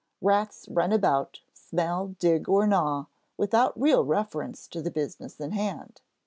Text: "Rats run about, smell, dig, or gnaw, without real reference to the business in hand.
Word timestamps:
"Rats 0.19 0.67
run 0.67 0.91
about, 0.91 1.41
smell, 1.53 2.15
dig, 2.17 2.49
or 2.49 2.65
gnaw, 2.65 3.05
without 3.37 3.79
real 3.79 4.03
reference 4.03 4.67
to 4.69 4.81
the 4.81 4.89
business 4.89 5.39
in 5.39 5.51
hand. 5.51 6.01